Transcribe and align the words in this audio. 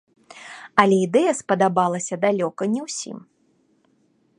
Але 0.83 0.95
ідэя 1.07 1.33
спадабалася 1.41 2.15
далёка 2.25 2.63
не 2.73 2.81
ўсім. 2.91 3.17